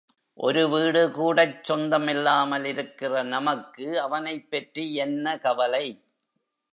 ஒரு 0.37 0.67
வீடுகூடச் 0.67 1.63
சொந்தம் 1.63 2.07
இல்லாமல் 2.07 2.65
இருக்கிற 2.65 3.23
நமக்கு 3.23 4.01
அவனைப் 4.01 4.51
பற்றி 4.51 4.95
என்ன 4.95 5.37
கவலை? 5.37 5.85